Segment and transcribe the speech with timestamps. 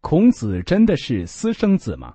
[0.00, 2.14] 孔子真的是私生子吗？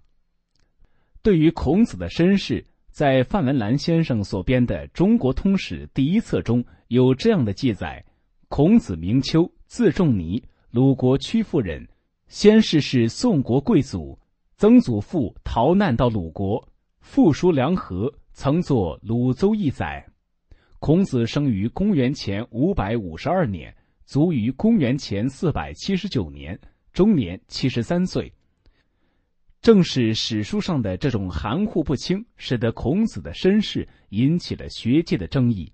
[1.22, 8.04] 对于孔子的身世，在范文澜先生所编的《中国通史》第一册中有这样的记载：
[8.48, 11.88] 孔子名丘，字仲尼，鲁国曲阜人，
[12.28, 14.18] 先世是宋国贵族，
[14.58, 16.68] 曾祖父逃难到鲁国，
[17.02, 20.06] 父叔梁纥曾作鲁邹一载。
[20.80, 23.74] 孔子生于公元前五百五十二年，
[24.06, 26.60] 卒于公元前四百七十九年，
[26.96, 28.32] 终年七十三岁。
[29.62, 35.74] 正是史书上的这种含糊不清，使得孔子的身世引起了学界的争议。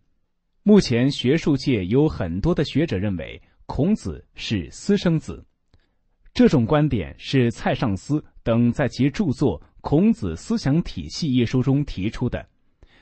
[0.63, 5.45] 目前学术界有很多的学者认为孔子是私生子，
[6.33, 12.43] 这种观点是蔡尚思等在其著作《孔子思想体系》一书中提出的。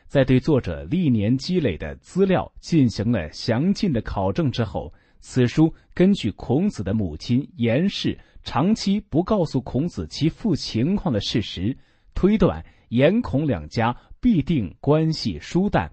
[0.07, 8.17] 在对作者历年积累的资料进行了详尽的考证之后，此书根据孔子的母亲颜氏。
[8.41, 11.77] 长期不告诉孔子其父情况的事实，
[12.15, 15.91] 推断颜孔两家必定关系疏淡，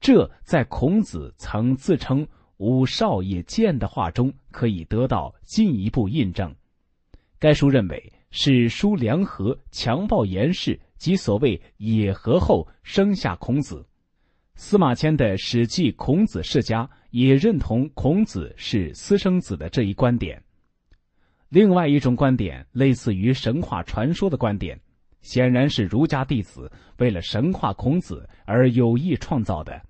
[0.00, 2.26] 这在孔子曾自称
[2.58, 6.54] “吾少也见”的话中可以得到进一步印证。
[7.40, 13.84] 该书认为是叔梁纥强暴颜氏及所谓野合后生下孔子。
[14.54, 16.84] 司马迁的《史记·孔子世家》
[17.14, 20.42] 也认同孔子是私生子的这一观点。
[21.48, 24.76] 另外一种观点，类似于神话传说的观点，
[25.22, 29.80] 显然是儒家弟子为了神话孔子而有意创造的。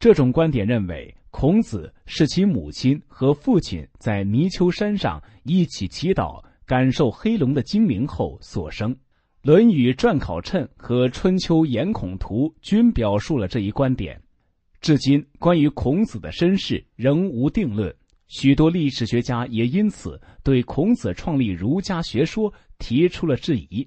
[0.00, 8.92] 这种观点认为，孔子是其母亲和父亲在泥丘山上一起祈祷、感受黑龙的精灵后所生。
[9.42, 14.20] 《论语传考称》和《春秋颜孔图》均表述了这一观点。
[14.80, 17.94] 至今，关于孔子的身世仍无定论。
[18.28, 23.86] 许多历史学家也因此对孔子创立儒家学说提出了质疑。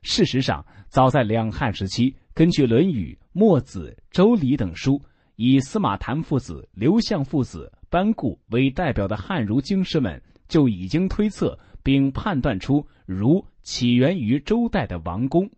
[0.00, 5.02] 事实上，早在两汉时期，根据《论语》《墨子》《周礼》等书，
[5.36, 15.50] 以司马谈父子、刘向父子、班固为代表的汉儒经师们就已经推测并判断出儒起源于周代的王宫。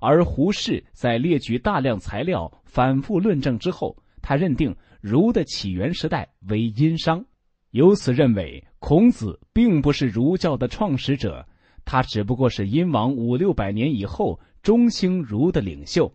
[0.00, 4.76] 而胡适在列举大量材料、反复论证之后，他认定。
[5.00, 7.24] 儒的起源时代为殷商，
[7.70, 11.46] 由此认为孔子并不是儒教的创始者，
[11.84, 16.12] 他只不过是殷王五六百年以后中兴儒的领袖。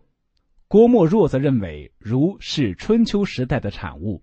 [0.68, 4.22] 郭沫若则认为儒是春秋时代的产物。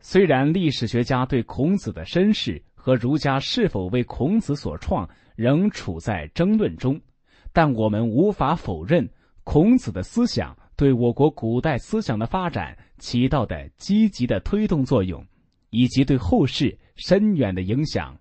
[0.00, 7.00] 虽然历史学家对孔子的身世和儒家是否为孔子所创仍处在争论中，
[7.52, 9.08] 但我们无法否认
[9.44, 10.56] 孔子的思想。
[10.76, 15.26] 对我国古代思想的发展起到的积极的推动作用，
[15.70, 18.16] 以及对后世深远的影响。